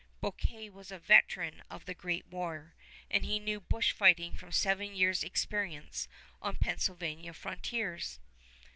[0.19, 2.73] Bouquet was a veteran of the great war,
[3.11, 6.07] and knew bushfighting from seven years' experience
[6.41, 8.19] on Pennsylvania frontiers.